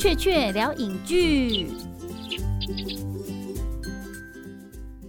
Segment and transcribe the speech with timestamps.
[0.00, 1.68] 雀雀聊影剧。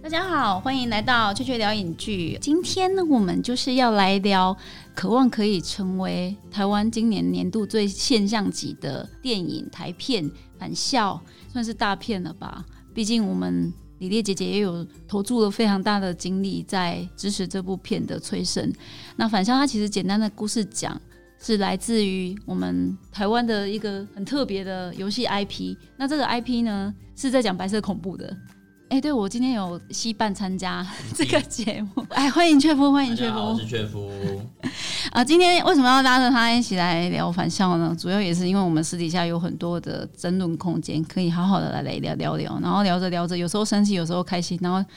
[0.02, 2.36] 大家好，欢迎来到雀雀聊影剧。
[2.42, 4.54] 今天呢，我们就是要来聊
[4.94, 11.18] 渴望可以成为台湾今年年度最现象级的电影台片《返校》，
[11.50, 12.62] 算是大片了吧？
[12.92, 18.70] 毕竟我们李烈姐姐也有投注了非常大的精力在支持这部片的催生。
[19.16, 21.00] 那《返校》它其实简单的故事讲。
[21.44, 25.76] 是来自于我们台湾的一个很特别的游戏 IP。
[25.96, 28.32] 那这个 IP 呢，是在讲白色恐怖的。
[28.90, 30.86] 哎，对我今天有西半参加
[31.16, 32.06] 这个节目。
[32.10, 34.08] 哎，欢迎雀夫，欢迎雀夫，我是雀夫。
[35.10, 37.92] 啊，今天为什么要拉着他一起来聊返校呢？
[37.98, 42.56] 主要也是因为我们私底下有很多的争论空间，可以好好的来来聊聊聊。
[42.62, 44.88] 然后聊着聊着，有时候生气，有时候开心，然后。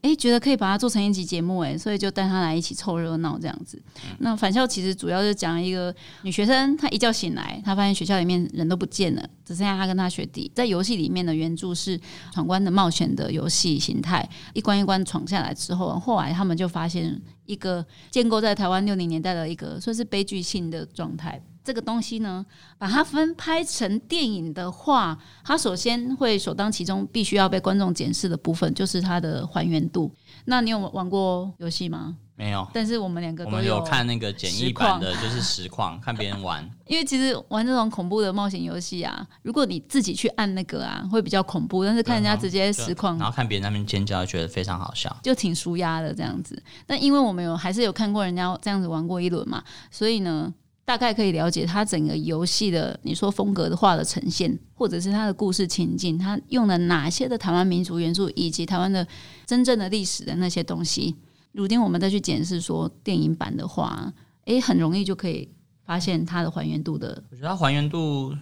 [0.00, 3.82] 哎，觉得可以把它做成一集节目，哎，所以就带他来一起凑热闹这样子。
[4.18, 10.50] 那返校其实主要就讲一个女学生，她一觉醒来，她发现学校里面人都不见了，只剩下她跟她学弟。
[10.54, 12.00] 在游戏里面的原著是
[12.32, 21.42] 闯关的冒险的游戏形态，一关一关闯下来之后，后来他们就发现一个建构在台湾六零年代的一个算是悲剧性的状态。
[21.68, 22.42] 这个东西呢，
[22.78, 30.10] 把它分拍成电影的话，它首先会首当其冲，必须要被观众检视的部分，就是它的还原度。
[30.46, 32.16] 那你有玩过游戏吗？
[32.36, 32.66] 没有。
[32.72, 36.66] 但是我们两个都有看那个简易版的，就是实况， 看别人玩。
[36.86, 41.84] 因为其实玩这种恐怖的冒险游戏啊，如果你自己去按那个啊，会比较恐怖。
[41.84, 46.62] 但是看人家直接实况，然后看别人那边尖叫，觉得非常好笑，就挺舒压的这样子。
[46.86, 50.50] 但因为我们有还是有看过人家这样子玩过一轮嘛，所以呢。
[50.88, 59.06] 大概可以了解它整个游戏的你说风格的画的呈现，或者是它的故事情境，它用了哪些的台湾民族元素，以及台湾的
[59.44, 61.14] 真正的历史的那些东西。
[61.52, 64.10] 如今我们再去检视说电影版的话，
[64.46, 65.52] 诶，很容易就可以
[65.84, 67.22] 发现它的还原度的。
[67.30, 68.34] 我觉得它还原度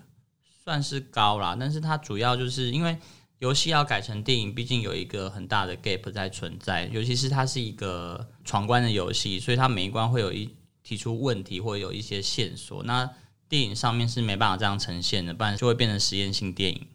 [0.63, 2.97] 算是高啦，但是它主要就是因为
[3.41, 10.49] 游戏要改成电影，毕竟有一个很大的 gap 在存在，尤其是它是一个闯关的游戏，所以它每一关会有一。
[10.87, 13.11] 提出问题或有一些线索，那
[13.49, 16.87] 电影上面是没办法这样呈现的，不然就会变成实验性电影。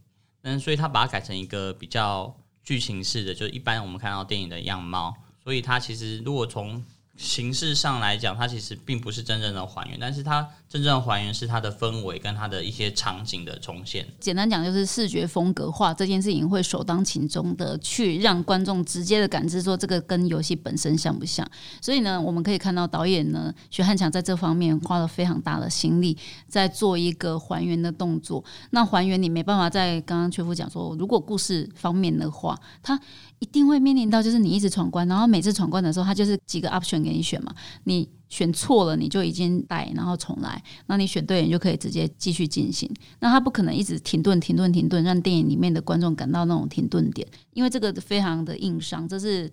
[0.44, 5.14] 嗯，所以他把它改成一个比较剧情式的，就一般我们看到电影的样貌。
[5.44, 6.82] 所以它其实如果从
[7.22, 14.08] 形式上来讲，它其实并不是真正的还原，但是它真正的还原是它的氛围跟它的一些场景的重现。
[14.20, 21.48] 简单讲，就是视觉风格化这件事情会首当其冲的去让观众直接的感知说这个跟游戏本身像不像。
[21.80, 26.18] 所以呢，我们可以看到导演呢徐汉强在这方面花了非常大的心力，
[26.48, 28.44] 在做一个还原的动作。
[28.72, 33.00] 那还原你没办法在刚刚缺夫讲说，如果故事方面的话，他。
[33.42, 37.54] 一定会面临到，就是你一直闯关，然后每次闯关的时候，他就是几个 option 给你选嘛。
[37.84, 40.64] 你选错了，你就已经带，然后重来。
[40.88, 42.90] 那你选对，你就可以直接继续进行。
[43.20, 49.52] 那他不可能一直停顿、停顿、停顿，让电影里面的观众感到那种停顿点，因为这个非常的硬伤，这是。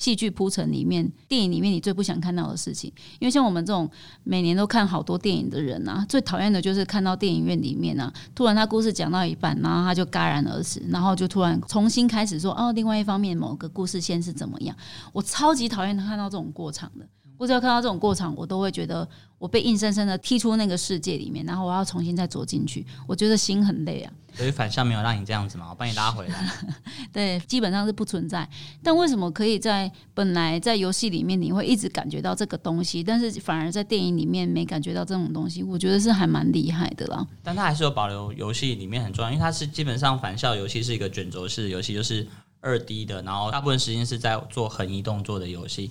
[0.00, 3.88] 戏剧铺陈里面，电影里面你最不想看到的事情，因为像我们这种
[4.24, 14.74] 每年都看好多电影的人啊，最讨厌的就是看到电影院里面啊，突然他故事讲到一半，然后他就戛然而止，然后就突然重新开始说哦，另外一方面某个故事线是怎么样，
[15.12, 17.06] 我超级讨厌看到这种过场的。
[17.40, 19.08] 我知道看到这种过场，我都会觉得
[19.38, 24.12] 我被硬生生的踢出那个世界里面，然后我要重新再走进去，我觉得心很累啊。
[24.34, 25.68] 所以反向没有让你这样子嘛？
[25.70, 26.52] 我把你拉回来。
[27.10, 28.46] 对，基本上是不存在。
[28.82, 35.62] 但为什么可以在本来在游戏里面你会一直感觉到这个东西，但是反而在电影里面没感觉到这种东西？
[35.62, 37.26] 我觉得是还蛮厉害的啦。
[37.42, 42.28] 但它还是有保留游戏里面很重要，因为它是基本上反校游戏是一个卷轴式游戏，就是
[42.60, 45.90] 二 D 的，然后大部分时间是在做横移动作的游戏。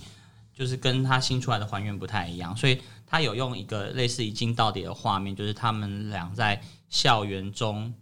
[0.60, 2.78] 就是跟他新出来的还原不太一样，所以
[3.08, 7.94] 他有用一个类似一镜到底的画面，就是他们俩在校园中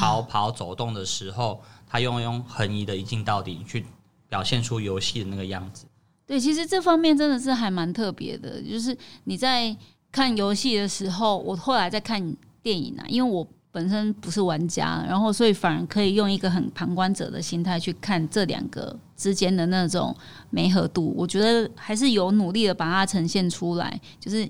[0.00, 3.86] 逃跑走动的时候，他用用横移的一镜到底去
[4.28, 5.86] 表现出游戏的那个样子。
[6.26, 9.76] 对，其实这方面真的是还蛮特别的，就是你在
[10.10, 13.46] 看游戏的时候，我后来在看电影啊，因为我。
[13.72, 20.14] 本身不是玩家，然后所以反而可以用一个很旁观者的心态去看这两个之间的那种
[20.50, 21.14] 美合度。
[21.16, 24.46] 我觉得还是有努力的把它呈现出来，就是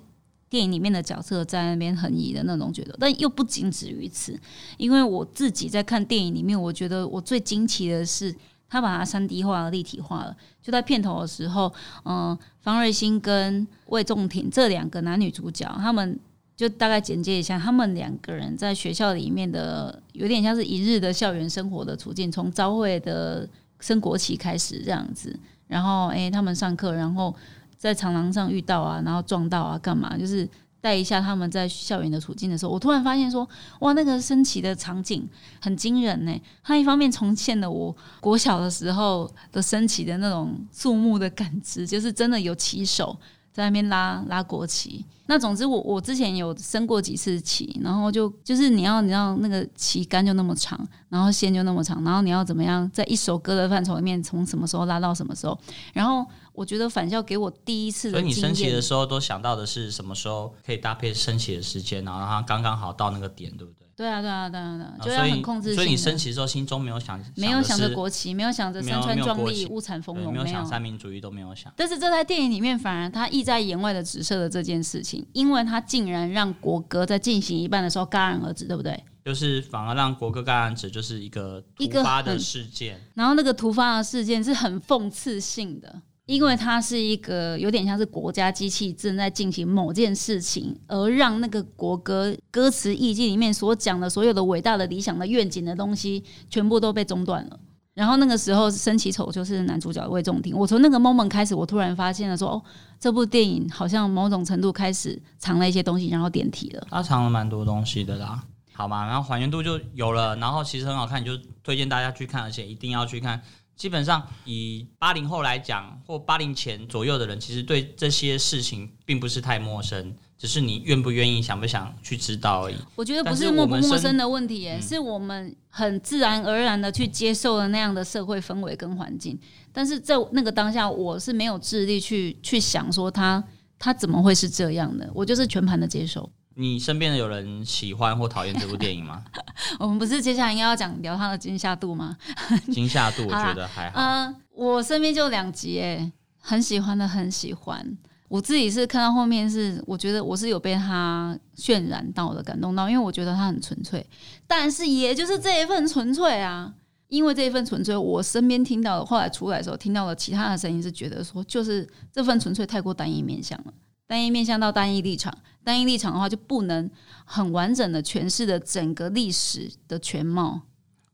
[0.51, 4.37] 电影里面的角色在那边横移的那种觉得，但又不仅止于此。
[4.77, 8.35] 因为我自己在看电影里面，我觉得我最惊奇的是
[8.69, 10.37] 他把它三 D 化了、立体化了。
[10.61, 11.73] 就在片头的时候，
[12.05, 16.19] 嗯，方瑞欣跟魏仲廷这两个男女主角，他们。
[16.63, 23.49] 就大概简介一下，他们两个人在学校里面的有点像是一日的校园生活的处境，从朝会的
[23.81, 25.37] 升国旗开始这样子，
[25.67, 27.35] 然后诶，他们上课，然后
[27.77, 30.17] 在长廊上遇到啊，然后撞到啊，干嘛？
[30.17, 30.49] 就是
[30.81, 33.49] 带一下他们在校园的处境的时候，我突然发现说，
[33.81, 35.29] 哇，那个升旗的场景
[35.61, 36.41] 很惊人呢。
[36.63, 43.19] 它一方面重现了我国小的时候的升旗的那种肃穆的感知，就是真的有旗手。
[43.53, 55.59] 在那边拉拉国旗，那总之我我之前有升过几次旗，然后就就是你要你要那个旗杆就那么长，然后线就那么长，然后你要怎么样在一首歌的范畴里面从什么时候拉到什么时候？
[55.93, 63.82] 然后我觉得返校给我第一次的，所以你升旗的时候都想到的是什么时候可以搭配升旗的时间，然后让它刚刚好到那个点，对不对？
[64.03, 65.75] 对啊，对啊，对啊，对啊，就要很控制。
[65.75, 71.73] 所以你升旗的时候，心中没有想，没有想着国旗，没有想着山川壮丽、物产丰荣，没有想三民主义，都没有想。
[71.77, 79.01] 但是这在电影里面，反而他意在言外的指涉了这件事情，因为他竟然让国歌在进行一半的时候戛然而止，对不对？
[79.25, 83.01] 就是反而让国歌戛然止，就是一个突发的事件。
[83.15, 86.03] 然后那个突发的事件是很讽刺性的。
[86.33, 97.61] 因为它是一个有点像是国家机器正在进行某件事情，而让那个国歌歌词意境里面所讲的所有的伟大的理想的愿景的东西，全部都被中断了。
[97.93, 100.57] 然后那个时候，升旗丑就是男主角魏仲廷。
[100.57, 102.63] 我从那个 moment 开始，我突然发现了说，哦，
[102.99, 106.87] 这部电影好像某种程度开始藏了一些东西，然后点题了。
[106.89, 108.43] 它藏了蛮多东西的啦，
[108.73, 109.07] 好吗？
[109.07, 111.33] 然后还原度就有了，然后其实很好看，就
[111.63, 113.43] 推荐大家去看，而且一定要去看。
[113.77, 122.77] 基本上以八零后来讲，或八零前左右的人，其实对这些事情并不是太陌生，只是你愿不愿意、想不想去知道而已。
[122.95, 129.39] 我觉得不是陌不陌生的问题，耶，是我们很自然而然的去接受了那样的社会氛围跟环境。
[129.73, 133.43] 但是在那个当下，我是没有智力去去想说他
[133.79, 136.31] 他怎么会是这样的，我就是全盘的接受。
[136.55, 139.25] 你身边的有人喜欢或讨厌这部电影吗？
[139.79, 142.17] 我们不是接下来应该要讲聊它的惊吓度吗？
[142.73, 144.01] 惊吓度我觉得还好。
[144.01, 147.97] 嗯，我身边就两集，诶，很喜欢的，很喜欢。
[148.29, 154.05] 我自己是看到后面是，我觉得我是有被他渲染到的，感动到，因为我觉得他很纯粹。
[154.47, 156.73] 但是也就是这一份纯粹啊，
[157.09, 163.73] 因为这一份纯粹，我身边听到的，后来出来的时候听到了其他的声音，是觉得说，就是这份纯粹太过单一面向了。
[164.07, 166.91] 单一面向到单一立场，单一立场的话就不能
[167.25, 170.63] 很完整的诠释的整个历史的全貌。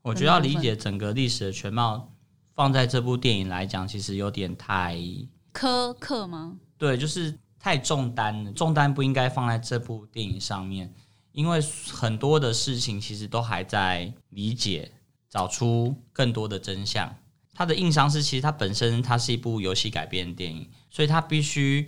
[0.01, 2.11] 我觉得要理解整个历史的全貌，
[2.55, 4.97] 放在这部电影来讲，其实有点太
[5.53, 6.57] 苛刻吗？
[6.77, 8.51] 对，就是太重担了。
[8.51, 10.93] 重担不应该放在这部电影上面，
[11.31, 11.61] 因为
[11.93, 14.91] 很多的事情其实都还在理解，
[15.29, 17.15] 找出更多的真相。
[17.53, 21.87] 它的硬伤是，其实它本身它是一部游戏改编的电影，所以它必须。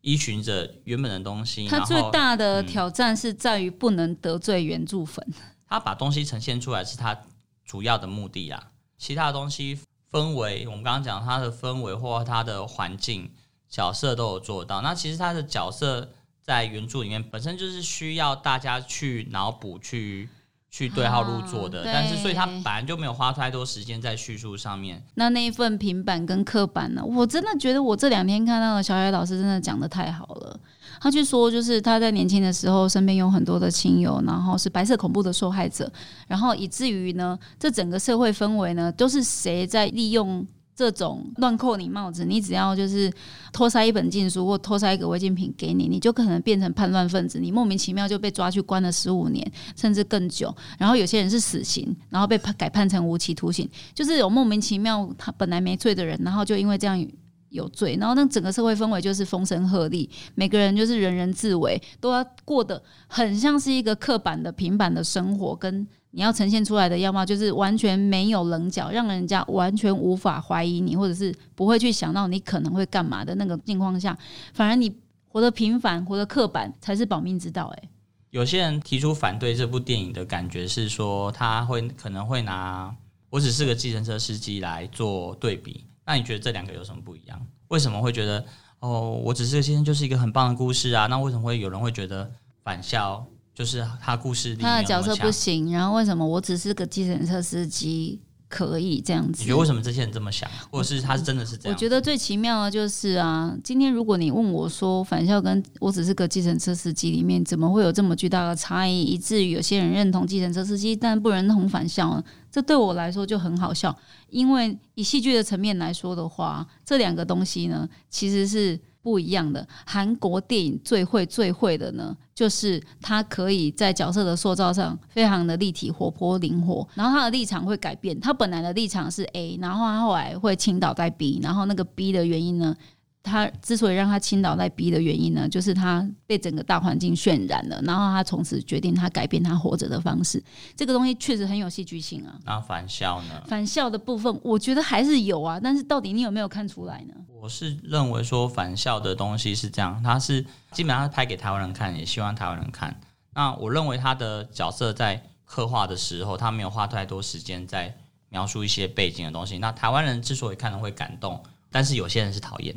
[0.00, 5.26] 依循着原本的东西，他最大的挑战是在于不能得罪原著粉。
[5.68, 7.16] 他把东西呈现出来是他
[7.64, 9.78] 主要的目的啊，其他的东西
[10.10, 13.30] 氛围，我们刚刚讲他的氛围或他的环境
[13.68, 14.80] 角色都有做到。
[14.82, 16.10] 那其实他的角色
[16.42, 20.28] 在原著里面本身就是需要大家去脑补去。
[20.70, 25.02] 去对号入座的，但是所以他本来就没有花太多时间在叙述上面。
[25.14, 27.02] 那那一份平板跟刻板呢？
[27.04, 30.58] 我真的觉得我这两天看到的小野老师真的讲的太好了。
[31.00, 35.90] 他去说，就是他在年轻的时候身边有很多的亲友，然后是白色恐怖的受害者，
[36.28, 40.46] 然后以至于呢，这整个社会氛围呢，都是谁在利用？
[40.80, 43.12] 这种乱扣你帽子，你只要就是
[43.52, 49.46] 偷塞一本禁书或偷塞一个违禁品给你，你就可能变成叛乱分子，你莫名其妙就被抓去关了十五年，
[49.76, 50.56] 甚至更久。
[50.78, 57.06] 然后有些人是死刑，然后被判改判成无期徒刑，就是有莫名其妙他本来没罪的人，然后就因为这样
[57.50, 65.86] 有罪，然后那整个社会氛围就是风声鹤唳，每个人就是人人自危，都要过得很像是一个刻板的平板的生活跟。
[66.12, 74.16] 你要呈现出来的样貌就是完全没有棱角，让人家完全无法怀疑你，或者是不会去想到你可能会干嘛的那个境况下，
[74.52, 74.92] 反而你
[75.28, 77.68] 活得平凡、活得刻板才是保命之道。
[77.76, 77.88] 诶，
[78.30, 82.92] 有些人提出反对这部电影的感觉是说，他会可能会拿
[83.28, 85.86] 我只是个计程车司机来做对比。
[86.04, 87.40] 那你觉得这两个有什么不一样？
[87.68, 88.44] 为什么会觉得
[88.80, 91.06] 哦，我只是个先生就是一个很棒的故事啊？
[91.06, 92.28] 那为什么会有人会觉得
[92.64, 93.24] 反校？
[93.60, 99.42] 就是他故事里他的角色不行，然后为什么我只是个计程车司机可以这样子？
[99.42, 101.74] 你觉得为什么这些人这么想，或者是他是真的是这样？
[101.76, 112.24] 我觉得最奇妙的就是啊，今天如果你问我说返校跟我只是个计程车司机里面怎么会有这么巨大的差异，以至于有些人认同计程车司机，但不认同返校呢？
[112.50, 113.94] 这对我来说就很好笑，
[114.30, 118.80] 因为以戏剧的层面来说的话，这两个东西呢其实是。
[119.02, 128.18] 不一样的韩国电影最会最会的呢，就是他可以在角色的塑造上非常的立体、活泼、灵活，然后他的立场会改变。
[128.20, 132.76] 他本来的立场是 A，然后他后来会倾倒在 B，然后那个 B 的原因呢，
[133.22, 140.42] 他之所以让他倾倒在 B 的原因呢，就是他被整个大环境渲染了，然后他从此决定他改变他活着的方式。
[140.74, 142.38] 这个东西确实很有戏剧性啊。
[142.44, 143.42] 那返校呢？
[143.46, 147.14] 返校的部分，我觉得还是有啊，但是到底你有没有看出来呢？
[147.28, 152.98] 我是认为说返校的东西是这样，他是基本上拍给台湾人看，也希望台湾人看。
[153.34, 157.94] 那我认为他的角色在刻画的时候，他没有花太多时间在
[158.28, 159.58] 描述一些背景的东西。
[159.58, 162.74] 那台湾人之所以看了会感动，但是有些人是讨厌。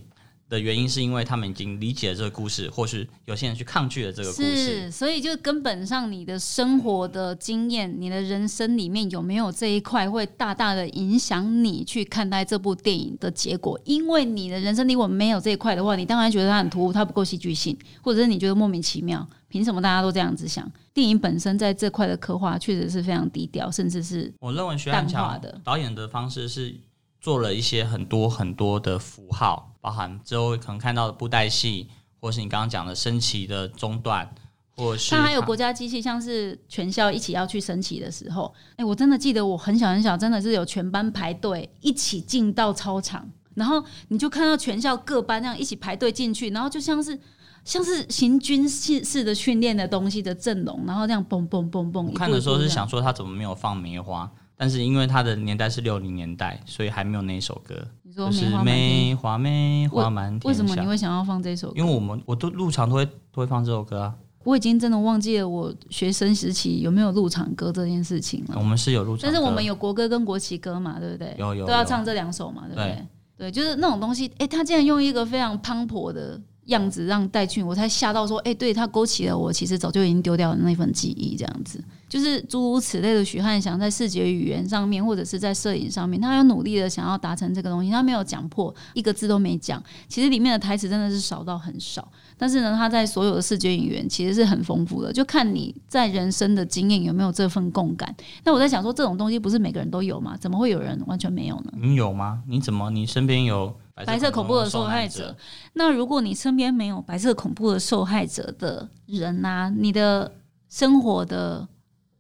[0.54, 13.80] 的原因是因为他们已经理解了这个故事，或是有些人去抗拒了这个故事，是，所以就根本上你的生活的经验，你的人生里面有没有这一块，会大大的影响你去看待这部电影的结果。
[13.84, 20.72] 因为你的人生里我没有这一块的话，你当然觉得它很突兀，它不够戏剧性，或者是你觉得莫名其妙，凭什么大家都这样子想？
[20.94, 26.76] 电影本身在这块的刻画确实是非常低调，甚至是我认为徐汉强的导演的方式是。
[27.24, 31.90] 做了一些很多很多的符号，包含之后可能看到的布袋戏，
[32.22, 34.34] 或是你刚刚讲的升旗的中段，
[34.78, 47.20] 或是它还有国家机器，像是全校一起要去升旗的时候，哎，我真的记得我很小很小，真的是有全班排队一起进到操场，然后你就看到全校各班这样一起排队进去，然后就像是
[47.66, 52.14] 像是行军式式的训练的东西的阵容，然后这样嘣嘣嘣嘣。
[52.14, 54.32] 看的时候是想说他怎么没有放梅花。
[54.64, 57.76] 但是因为他的年代是六零年代，所以还没有那首歌。
[58.02, 61.74] 你说是梅花梅花满天为什么你会想要放这首？
[61.76, 64.16] 因为我们我都入场都会都会放这首歌啊。
[64.46, 68.56] 我已经真的忘记了我学生时期有没有入场歌这件事情了。
[68.58, 71.36] 我们是有入场，但是我们有国歌跟国旗歌嘛，对不对？
[71.38, 73.06] 有有都要唱这两首嘛，对不对？
[73.36, 74.32] 对，就是那种东西。
[74.38, 76.40] 哎，他竟然用一个非常磅礴的。
[76.66, 83.24] 样子让戴俊，我才吓到说，哎，对他勾起了我其实早就已经丢掉的那份记忆，这样子，就是诸如此类的。
[83.24, 89.82] 许汉祥在视觉语言上面，或者是在摄影上面，他要努力的想要达成这个东西，他没有讲破，一个字都没讲。
[90.08, 98.16] 其实里面的台词真的是少到很少，但是呢，他在所有的视觉语言其实是很丰富的，就看你在人生的经验有没有这份共感。
[98.44, 100.38] 那我在想说，这种东西不是每个人都有吗？
[100.40, 101.74] 怎么会有人完全没有呢？
[101.82, 102.42] 你有吗？
[102.48, 102.90] 你怎么？
[102.90, 103.76] 你身边有？
[103.96, 105.36] 白色恐怖的受害者。
[105.74, 110.32] 那如果你身边没有白色恐怖的受害者的人呐，你的
[110.68, 111.68] 生活的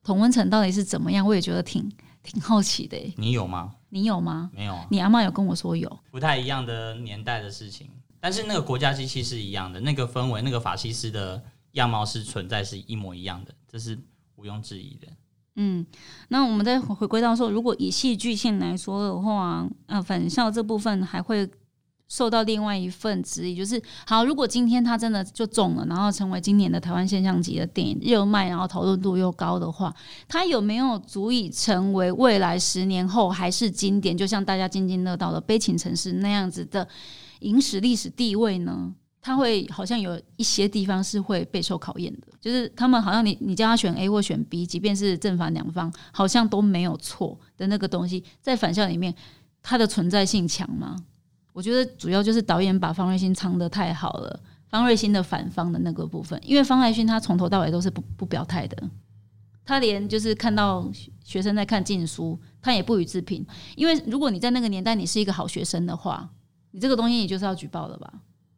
[0.04, 1.26] 同温层到底是怎么样？
[1.26, 2.96] 我也觉得挺挺好奇的。
[3.18, 3.74] 你有吗？
[3.90, 4.52] 你有吗？
[4.54, 4.78] 没有。
[4.92, 7.90] 你阿妈有跟我说有，不太一样的年代的事情。
[8.20, 14.00] 但是那个国家机器是一样的，那个氛围，那个法西斯的样貌是存在，是一模一样的，这是
[14.36, 15.08] 毋庸置疑的。
[15.56, 15.86] 嗯，
[16.30, 21.50] 那我们再回归到说，如果以戏剧性来说的话，呃，返校这部分还会。
[22.08, 29.94] 受到另外一份质疑，就是好，如果今天他真的就中了，然后成为今年的台湾现象级的电影热卖，然后讨论度又高的话，
[30.28, 34.16] 他有没有足以成为未来十年后还是经典？
[34.16, 36.88] 就像大家津津乐道的《悲情城市》那样子的
[37.40, 38.94] 影史历史地位呢？
[39.26, 49.16] 他会好像有一些地方是会备受考验的，就是他们好像你你叫他选 A 或选 B，即便是正反两方好像都没有错的那个东西，在反校里面，
[49.62, 50.98] 它的存在性强吗？
[51.54, 58.90] 我觉得主要就是导演把方瑞欣唱的太好了，方瑞欣的反方的那个部分，因为方瑞欣他从头到尾都是不不表态的，
[59.64, 60.90] 他连就是看到
[61.24, 63.46] 学生在看禁书，他也不予置评。
[63.76, 66.28] 因为如果你在那个年代你是一个好学生的话，
[66.72, 68.12] 你这个东西你就是要举报的吧？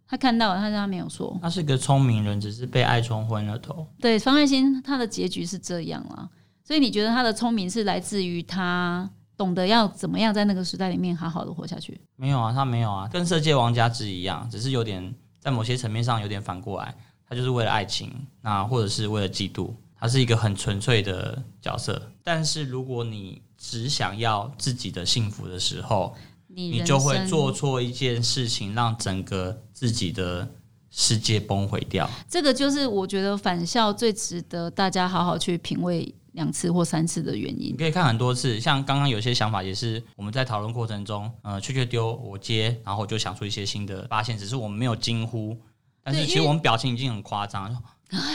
[0.07, 1.37] 他看到了，但是他没有说。
[1.41, 3.85] 他是个聪明人，只是被爱冲昏了头。
[3.99, 6.29] 对，方瑞欣他的结局是这样啊，
[6.63, 9.09] 所以你觉得他的聪明是来自于他？
[9.37, 11.99] 懂得要怎么样在那个时代里面好好的活下去？
[12.15, 16.95] 没有啊，他没有啊，跟《色戒》王家之一样，只是有点在某些层面上有点反过来，
[17.27, 18.11] 他就是为了爱情，
[18.41, 22.01] 那或者是为了嫉妒，他是一个很纯粹的角色。
[22.23, 26.15] 但是如果你只想要自己的幸福的时候，
[26.47, 30.47] 你就会做错一件事情，让整个自己的
[30.89, 32.09] 世界崩毁掉。
[32.29, 36.15] 这个就是我觉得返校最值得大家好好去品味。
[36.35, 38.59] 两次或三次的原因，你可以看很多次。
[38.59, 45.57] 像刚刚有些想法也是我们在讨论过程中，呃，确确丢我接，然后我就想出一些新的发现，只是我们没有惊呼，
[46.03, 47.73] 但是其实我们表情已经很夸张，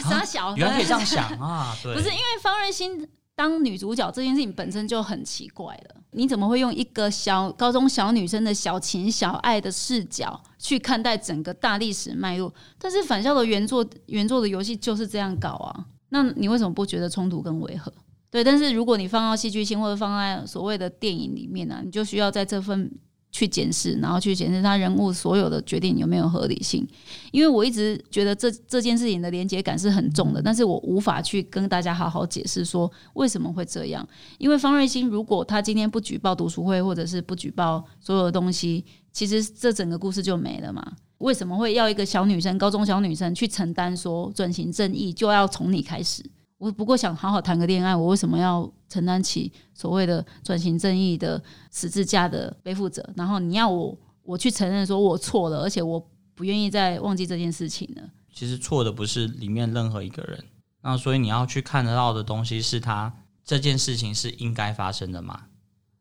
[0.02, 1.76] 傻小，原来可以这样想啊！
[1.82, 12.52] 对，不是因为方瑞欣当女主角这件事情本身就很奇怪了，你怎么会用一个小高中小女生的小情小爱的视角去看待整个大历史脉络？
[12.78, 15.84] 但是返校的原作原作的游戏就是这样搞啊。
[16.10, 17.92] 那你为什么不觉得冲突跟违和？
[18.30, 22.88] 对，但是如果你放到戏剧性或者放在所谓的电影里面呢，你就需要在这份
[23.32, 26.86] 去检视，然后去检视他人物所有的决定有没有合理性。
[27.32, 34.08] 因为我一直觉得这这件事情的连接感是很重的，但是我无法去跟大家好好解释说为什么会这样。
[34.38, 40.96] 因为方瑞欣如果他今天不举报读书会，或者是不举报所有的东西，其实这整个故事就没了嘛。
[41.18, 46.24] 为什么会要一个小女生，高中小女生去承担说转型正义就要从你开始？
[46.56, 53.06] 我不过想好好谈个恋爱，我为什么要承担起所谓的转型正义的十字架的背负者？
[53.16, 56.02] 然后你要我我去承认说我错了，而且我
[56.34, 58.02] 不愿意再忘记这件事情了？
[58.32, 60.44] 其实错的不是里面任何一个人，
[60.82, 63.12] 那所以你要去看得到的东西是他
[63.44, 65.42] 这件事情是应该发生的吗？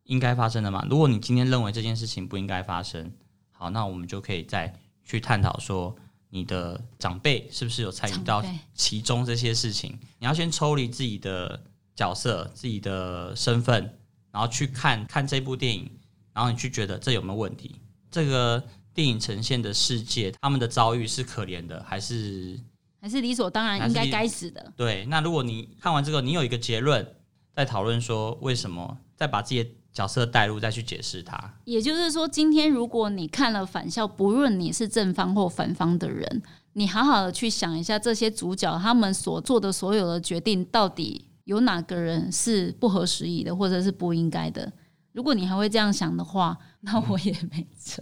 [0.09, 0.85] 应该发生的嘛？
[0.89, 3.11] 如果你今天认为这件事情不应该发生，
[3.51, 4.71] 好，那我们就可以再
[5.03, 5.95] 去探讨说。
[6.31, 9.97] 你的长辈是不是有参与到其中这些事情？
[10.19, 11.59] 你要先抽离自己的
[11.95, 13.97] 角色、自己的身份，
[14.31, 15.89] 然后去看看这部电影，
[16.31, 17.81] 然后你去觉得这有没有问题？
[18.11, 18.63] 这个
[18.93, 22.59] 电影呈现的世界，他们的遭遇是可怜的，还是
[23.01, 24.71] 还是理所当然应该该死的？
[24.77, 25.05] 对。
[25.05, 27.15] 那如果你看完这个，你有一个结论，
[27.55, 29.78] 在讨论说为什么，再把自己。
[29.99, 36.41] 角色带入再去解释它，也就是说，今天如果你看了返校，不论你是正方或反方的人，
[36.71, 44.71] 你好好的去想一下这些主角他们所做的所有的决定，到底有哪个人是不合时宜的，或者是不应该的？
[45.11, 48.01] 如果你还会这样想的话， 那我也没辙，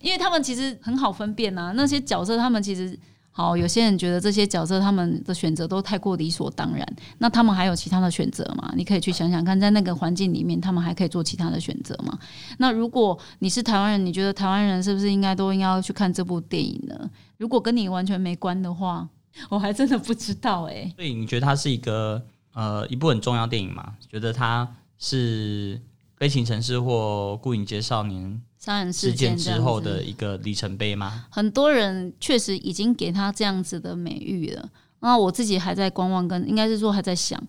[0.00, 2.96] 因为他们其实很好分辨啊，那些角色他们其实。
[3.32, 6.86] 好，有些人觉得这些角色他们的选择都太过理所当然，
[7.18, 8.72] 那他们还有其他的选择吗？
[8.76, 12.18] 你可以去想想看，在那个环境里面，他们还可以做其他的选择吗？
[12.58, 17.10] 那如果你是台湾人，你觉得台湾人是不是应该都应该要去看这部电影呢？
[17.38, 19.08] 如果跟你完全没关的话，
[19.48, 20.92] 我还真的不知道哎。
[20.96, 22.20] 所以你觉得它是一个
[22.52, 23.94] 呃一部很重要电影吗？
[24.10, 24.68] 觉得它
[24.98, 25.78] 是
[26.20, 28.22] 《悲情城市》或《顾影街少年》？
[28.62, 31.24] 杀人事件之后的一个里程碑吗？
[31.30, 34.68] 很多人确实已经给他这样子的美誉了。
[34.98, 37.42] 那我自己还在观望，跟应该是说还在想，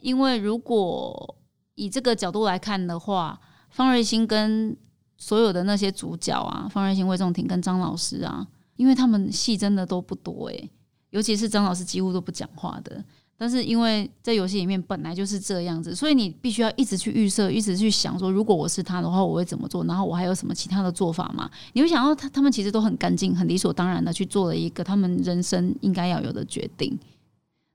[0.00, 1.36] 因为如果
[1.74, 3.36] 以这个角度来看的话，
[3.70, 4.76] 方瑞欣跟
[5.16, 10.70] 所有的那些主角啊，方瑞欣、魏仲廷跟张老师啊，因为他们戏真的都不多诶，
[11.10, 13.04] 尤其是张老师几乎都不讲话的。
[13.36, 19.84] 但是因为在游戏里面本来就是这样子，所以你必须要一直去预设，一直去想说，如果我是他的话，我会怎么做？
[19.84, 21.50] 然后我还有什么其他的做法吗？
[21.72, 26.96] 你会想到他他们其实都很干净、很理所当然的去做了一个他们人生应该要有的决定。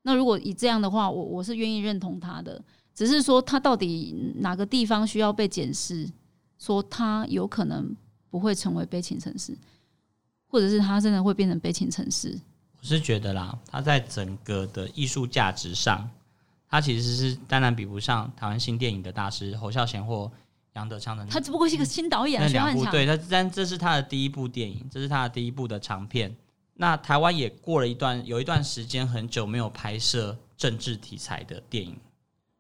[0.04, 2.64] 那如果以这样的话，我我是愿意认同他的，
[2.96, 6.10] 只是说他到底哪个地方需要被检视，
[6.58, 7.94] 说他有可能
[8.30, 9.54] 不会成为悲情城市，
[10.48, 12.40] 或者是他真的会变成悲情城市。
[12.80, 16.10] 我是觉得啦，他在整个的艺术价值上，
[16.70, 20.32] 他其实是当然比不上台湾新电影的大师侯孝贤或
[20.74, 21.26] 杨德昌的。
[21.26, 26.34] 他只不过是一个新导演，那两部对，他但这是他的第一部电影，这是他的第一部的长片。
[26.76, 31.98] 那台湾也过了一段有一段时间很久没有拍摄政治题材的电影，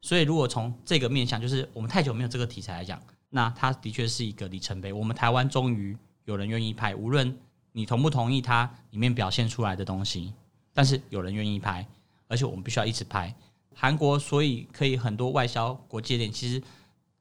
[0.01, 2.99] 所以如果从这个面向，就是我们太久没有这个题材来讲，
[3.30, 4.91] 那他的确是一个里程碑。
[4.91, 7.38] 我们台湾终于有人愿意拍，无论。
[7.78, 10.34] 你同不同意它里面表现出来的东西？
[10.74, 11.88] 但是有人愿意拍，
[12.28, 13.32] 而且我们必须要一直拍。
[13.76, 16.60] 韩国所以可以很多外销国际电影，其实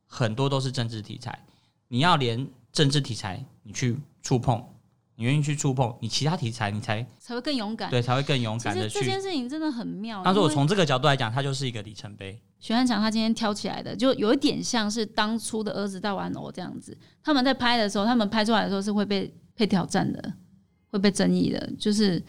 [0.07, 1.39] 很多都是政治题材。
[1.89, 4.67] 你要连政治题材你去触碰，
[5.17, 9.01] 你愿意去触碰，你其他题材你才才会更勇敢，对，才会更勇敢的去。
[9.01, 10.23] 这件事情真的很妙。
[10.25, 12.41] 但是我从这个角度来讲，它就是一个里程碑。
[12.59, 16.97] 徐汉强他今天挑起来的，就有一点像是当初的儿子大玩偶这样子。
[17.23, 20.33] 他们在拍的时候，他们拍出来的时候是会被被挑战的。
[20.97, 22.23] 会被争议的，就是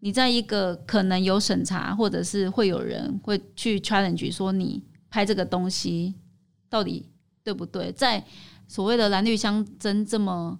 [0.00, 6.14] 你在一个可能有审查，或者是会有人会去 challenge 说你拍这个东西
[6.68, 7.06] 到底
[7.42, 7.90] 对不对？
[7.92, 8.22] 在
[8.68, 10.58] 所谓的蓝绿相争这么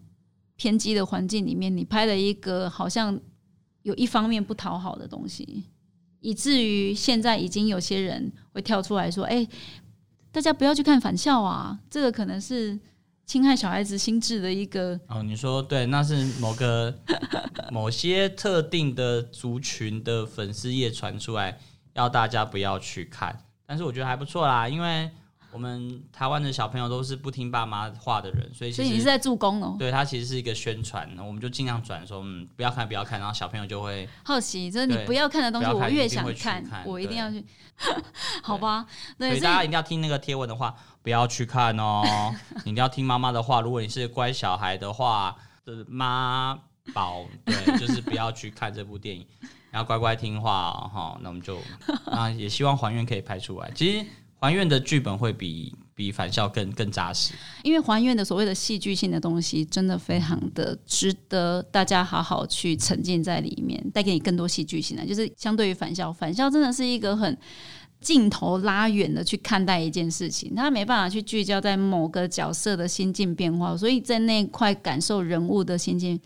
[0.57, 3.21] 偏激的环境里面，你拍了一个好像
[3.83, 5.65] 有一方面不讨好的东西，
[6.21, 9.47] 以至于现在已经有些人会跳出来说：“哎，
[10.33, 12.79] 大家不要去看返校啊，这个可能是。”
[13.31, 16.93] 侵害小孩子心智的一个哦，你说对，那是某个
[17.71, 21.57] 某些特定的族群的粉丝页传出来，
[21.93, 25.09] 要大家不要去看，但是我觉得还不错啦，因为。
[25.53, 29.75] 我们台湾的小朋友都是不听爸妈话的人，所以所以你是在助攻哦。
[29.77, 37.45] 对他其实是一个宣传，我们就尽量转说，嗯，不要看，不要看，然后小朋友就会好奇，就是你不要看的东西，我越想看，我一定要去，
[38.45, 38.87] 好吧？
[39.19, 42.35] 所以大家一定要听那个贴文的话，不要去看哦。
[42.65, 46.59] 你一定要听妈妈的话，如果你是乖小孩的话，就是妈
[46.93, 49.27] 宝，对，就是不要去看这部电影，
[49.71, 51.19] 然后乖乖听话哈。
[51.23, 51.59] 那我们就
[52.07, 53.71] 啊，也希望还原可以拍出来。
[53.75, 54.07] 其实。
[54.43, 57.35] 还愿的剧本会比比返校更更扎实。
[57.63, 65.05] 因为还原的所谓的戏剧性的东西，真的非常的值得大家好好去沉浸在里面，带给你更多戏剧性的。
[65.05, 67.37] 就是相对于返校，返校真的是一个很
[68.01, 76.19] 镜头拉远的去看待一件事情，他没办法去聚焦在某个角色的心境变化，所以在那块感受人物的心境，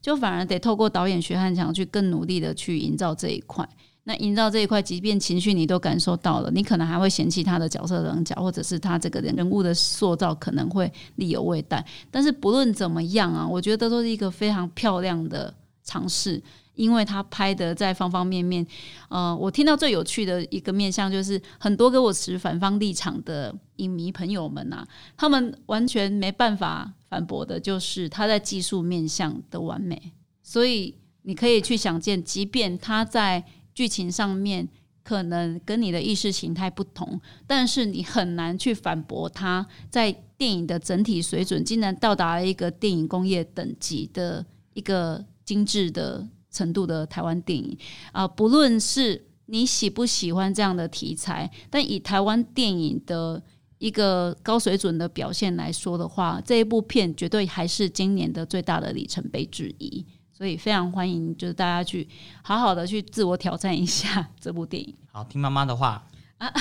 [0.00, 3.66] 就反而得透过导演徐汉强去更努力的去营造这一块。
[4.04, 11.84] 那营造这一块，即便情绪你都感受到了，你可能还会嫌弃他的角色棱角，或者是他这个人人物的塑造可能会力有未逮。
[12.10, 16.42] 但是不论怎么样啊，我觉得都是一个非常漂亮的尝试，
[16.74, 18.66] 因为他拍的在方方面面。
[19.08, 30.12] 呃，我听到最有趣的一个面向，就是很多跟我持反方立场的影迷朋友们啊，他们完全没办法反驳的，就是他在技术面向的完美。
[30.42, 34.68] 所以你可以去想见，即便他在剧情上面
[35.04, 47.76] 可能跟你的意识形态不同，但是你很难去反驳他在电影的整体水准竟然到达了一个电影工业等级的一个精致的程度的台湾电影
[48.12, 48.28] 啊！
[48.28, 53.42] 不论是你喜不喜欢这样的题材，但以台湾电影的
[53.78, 60.06] 一个高水准的表现来说的话，这一部片绝对还是今年的最大的里程碑之一。
[60.32, 62.08] 所以非常欢迎，就是大家去
[62.42, 64.92] 好好的去自我挑战一下 这部电影。
[65.12, 66.04] 好，听妈妈的话
[66.38, 66.52] 啊，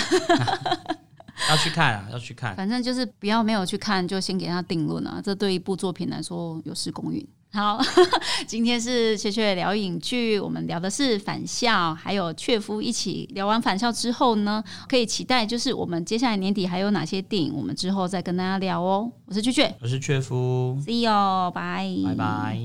[1.49, 2.55] 要去看啊，要去看。
[2.55, 5.19] 反正就是不要没有去看，就先给他定论啊。
[5.23, 7.27] 这对一部作品来说有失公允。
[7.53, 7.81] 好，
[8.47, 19.11] 今天是雀雀聊影剧，我们聊的是返校，还有雀夫一起聊完返校之后呢，可以期待就是我们接下来年底还有哪些电影，我们之后再跟大家聊哦。
[19.25, 22.57] 我是雀雀，我是雀夫，See you，拜拜拜。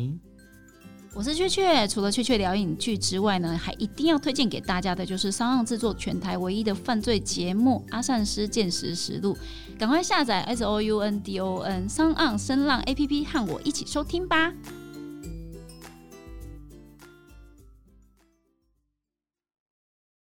[1.15, 9.35] 我是雀雀，除了雀雀聊影剧之外呢，还一定要推荐给大家的就是商岸制作全台唯一的犯罪节目《阿善师见识实录》，
[9.79, 14.53] 赶快下载 S O U N D O N 商浪声浪 A P P 和我一起收听吧。